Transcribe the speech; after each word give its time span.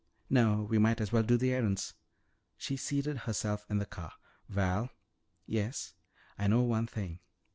"No. 0.31 0.63
We 0.63 0.79
might 0.79 0.99
as 0.99 1.11
well 1.11 1.21
do 1.21 1.37
the 1.37 1.53
errands." 1.53 1.93
She 2.57 2.75
seated 2.75 3.17
herself 3.19 3.67
in 3.69 3.77
the 3.77 3.85
car. 3.85 4.13
"Val" 4.49 4.89
"Yes?" 5.45 5.93
"I 6.39 6.47
know 6.47 6.61
one 6.63 6.87
thing." 6.87 7.19